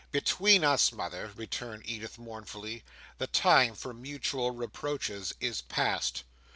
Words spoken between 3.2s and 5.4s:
time for mutual reproaches